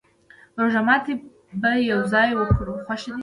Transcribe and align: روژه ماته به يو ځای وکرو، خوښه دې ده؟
روژه 0.59 0.81
ماته 0.87 1.13
به 1.61 1.71
يو 1.91 1.99
ځای 2.13 2.29
وکرو، 2.39 2.73
خوښه 2.85 3.09
دې 3.11 3.17
ده؟ 3.17 3.19